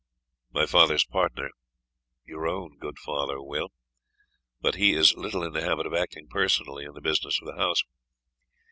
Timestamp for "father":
2.97-3.39